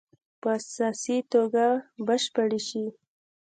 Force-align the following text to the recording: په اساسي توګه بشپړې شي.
په 0.41 0.49
اساسي 0.59 1.17
توګه 1.33 1.65
بشپړې 2.07 2.59
شي. 2.67 2.85